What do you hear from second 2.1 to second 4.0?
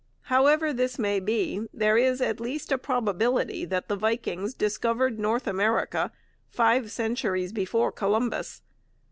at least a probability that the